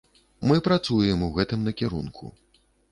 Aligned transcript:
Мы 0.51 0.55
працуем 0.69 1.21
у 1.29 1.31
гэтым 1.39 1.59
накірунку. 1.71 2.37